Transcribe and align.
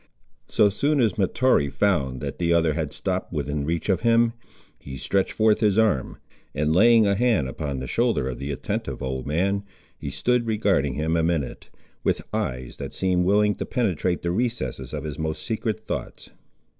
So 0.47 0.69
soon 0.69 0.99
as 0.99 1.15
Mahtoree 1.15 1.69
found 1.69 2.21
that 2.21 2.39
the 2.39 2.51
other 2.55 2.73
had 2.73 2.91
stopped 2.91 3.31
within 3.31 3.65
reach 3.65 3.87
of 3.87 4.01
him, 4.01 4.33
he 4.79 4.97
stretched 4.97 5.33
forth 5.33 5.59
his 5.59 5.77
arm, 5.77 6.17
and 6.55 6.75
laying 6.75 7.05
a 7.05 7.13
hand 7.13 7.47
upon 7.47 7.77
the 7.77 7.85
shoulder 7.85 8.27
of 8.27 8.39
the 8.39 8.51
attentive 8.51 9.03
old 9.03 9.27
man, 9.27 9.63
he 9.99 10.09
stood 10.09 10.47
regarding 10.47 10.95
him, 10.95 11.15
a 11.15 11.21
minute, 11.21 11.69
with 12.03 12.23
eyes 12.33 12.77
that 12.77 12.93
seemed 12.93 13.25
willing 13.25 13.53
to 13.57 13.65
penetrate 13.67 14.23
the 14.23 14.31
recesses 14.31 14.91
of 14.91 15.03
his 15.03 15.19
most 15.19 15.43
secret 15.43 15.79
thoughts. 15.79 16.31